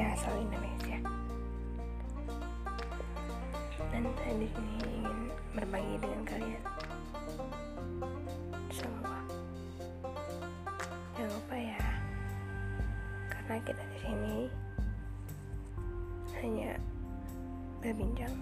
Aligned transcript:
India 0.00 0.16
asal 0.16 0.32
Indonesia. 0.40 0.98
Dan 3.92 4.08
saya 4.16 4.32
di 4.40 4.48
ingin 4.48 5.28
berbagi 5.52 5.96
dengan 6.00 6.22
kalian. 6.24 6.64
Semua. 8.72 9.20
Jangan 11.20 11.36
lupa 11.36 11.52
ya 11.52 11.84
karena 13.28 13.60
kita 13.60 13.82
di 13.92 13.98
sini 14.00 14.36
hanya 16.40 16.80
berbincang. 17.84 18.32